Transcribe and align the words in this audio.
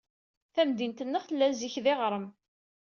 Tamdint-nneɣ 0.53 1.23
tella 1.25 1.47
zik 1.59 1.75
d 1.83 1.85
iɣrem. 1.93 2.27